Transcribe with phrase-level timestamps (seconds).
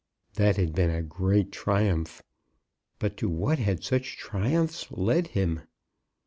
[0.33, 2.23] That had been a great triumph!
[2.97, 5.61] But to what had such triumphs led him?